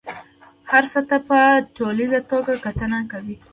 هر 0.71 0.83
څه 0.91 0.99
ته 1.09 1.17
په 1.27 1.39
ټوليزه 1.77 2.19
توګه 2.31 2.53
کتنه 2.65 2.99
کوي. 3.11 3.35